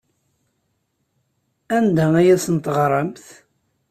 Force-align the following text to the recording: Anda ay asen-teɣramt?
Anda 1.77 2.05
ay 2.19 2.27
asen-teɣramt? 2.35 3.25